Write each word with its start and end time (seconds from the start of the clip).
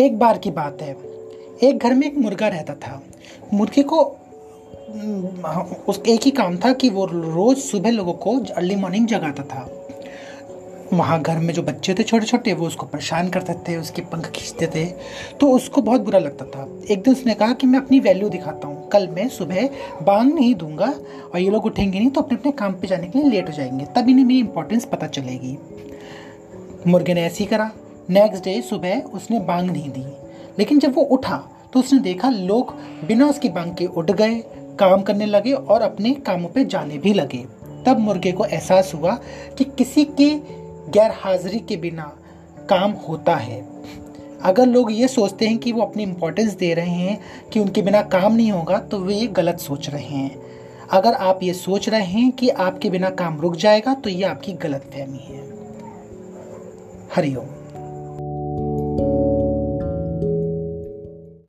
एक 0.00 0.18
बार 0.18 0.38
की 0.38 0.50
बात 0.50 0.82
है। 0.82 0.96
एक 1.62 1.78
घर 1.78 1.94
में 1.94 2.06
एक 2.06 2.18
मुर्गा 2.18 2.48
रहता 2.48 2.74
था। 2.74 3.02
मुर्गे 3.52 3.82
को 3.82 4.00
उस 5.88 6.02
एक 6.08 6.22
ही 6.22 6.30
काम 6.30 6.56
था 6.56 6.72
कि 6.72 6.88
वो 6.90 7.04
रोज़ 7.04 7.58
सुबह 7.58 7.90
लोगों 7.90 8.12
को 8.12 8.38
अर्ली 8.56 8.76
मॉर्निंग 8.76 9.06
जगाता 9.06 9.42
था। 9.42 9.68
वहाँ 10.92 11.20
घर 11.22 11.38
में 11.38 11.52
जो 11.54 11.62
बच्चे 11.62 11.94
थे 11.94 12.02
छोटे 12.02 12.26
छोटे 12.26 12.52
वो 12.52 12.66
उसको 12.66 12.86
परेशान 12.86 13.28
करते 13.28 13.52
थे, 13.68 13.76
उसके 13.76 14.02
पंख 14.02 14.30
खींचते 14.30 14.66
थे। 14.66 14.84
तो 15.40 15.50
उसको 15.50 15.82
बहुत 15.82 16.00
बुरा 16.00 16.18
लगता 16.18 16.44
था। 16.44 16.66
एक 16.90 17.02
दिन 17.02 17.12
उसने 17.12 17.34
कहा 17.34 17.52
कि 17.52 17.66
मैं 17.66 17.78
अपनी 17.78 18.00
वैल्यू 18.00 18.28
दिखाता 18.28 18.68
हूँ। 18.68 18.88
कल 18.88 19.08
मैं 19.08 19.28
सुबह 19.28 19.68
बांग 20.02 20.32
नहीं 20.34 20.54
दूँगा 20.54 20.94
और 21.34 21.40
ये 21.40 21.50
लोग 21.50 21.64
उठेंगे 21.64 21.98
नहीं 21.98 22.10
तो 22.10 22.20
अपने 22.20 22.38
अपने 22.38 22.52
काम 22.52 22.72
पे 22.72 22.86
जाने 22.86 23.06
के 23.06 23.18
लिए 23.18 23.30
लेट 23.30 23.48
हो 23.48 23.52
जाएँगे। 23.52 23.86
तब 23.96 24.08
इन्हें 24.08 24.24
मेरी 24.24 24.40
इंपॉर्टेंस 24.40 24.84
पता 24.84 25.06
चलेगी। 25.06 25.56
मुर्गे 26.86 27.14
ने 27.14 27.22
ऐसे 27.22 27.44
ही 27.44 27.46
करा। 27.46 27.70
नेक्स्ट 28.10 28.44
डे 28.44 28.60
सुबह 28.62 29.00
उसने 29.00 29.40
बांग 29.40 29.70
नहीं 29.70 29.90
दी। 29.90 30.04
लेकिन 30.58 30.78
जब 30.78 30.94
वो 30.94 31.02
उठा 31.02 31.36
तो 31.72 31.80
उसने 31.80 31.98
देखा 31.98 32.28
लोग 32.28 32.74
बिना 33.06 33.26
उसकी 33.26 33.48
बांग 33.48 33.74
के 33.74 33.86
उठ 33.86 34.10
गए, 34.10 34.34
काम 34.78 35.02
करने 35.02 35.26
लगे 35.26 35.52
और 35.52 35.82
अपने 35.82 36.12
कामों 36.14 36.48
पे 36.48 36.64
जाने 36.64 36.98
भी 36.98 37.12
लगे। 37.12 37.44
तब 37.86 37.98
मुर्गे 37.98 38.32
को 38.32 38.44
एहसास 38.44 38.92
हुआ 38.94 39.18
कि 39.58 39.64
किसी 39.64 40.04
के 40.04 40.28
गैर 40.90 41.10
हाजिरी 41.10 41.58
के 41.58 41.76
बिना 41.76 42.16
काम 42.68 42.90
होता 43.08 43.34
है। 43.34 43.60
अगर 44.42 44.66
लोग 44.66 44.92
ये 44.92 45.08
सोचते 45.08 45.46
हैं 45.46 45.58
कि 45.58 45.72
वो 45.72 45.82
अपनी 45.82 46.02
इम्पोर्टेंस 46.02 46.54
दे 46.54 46.74
रहे 46.74 46.90
हैं, 46.90 47.18
कि 47.52 47.60
उनके 47.60 47.82
बिना 47.82 48.02
काम 48.02 48.34
नहीं 48.34 48.52
होगा 48.52 48.78
तो 48.78 48.98
वे 48.98 49.14
ये 49.14 49.26
गलत 49.26 49.58
सोच 49.58 49.88
रहे 49.90 50.04
हैं। 50.04 50.42
अगर 50.90 51.12
आप 51.12 51.42
ये 51.42 51.54
सोच 51.54 51.88
रहे 51.88 52.04
हैं 52.04 52.32
कि 52.32 52.48
आपके 52.48 52.90
बिना 52.90 53.10
काम 53.10 53.40
रुक 53.40 53.56
जाएगा 53.56 53.94
तो 53.94 54.10
ये 54.10 54.22
आपकी 54.24 54.52
गलत 54.52 54.90
फहमी 54.94 55.18
है। 55.18 55.40
हरिओम। 57.16 57.61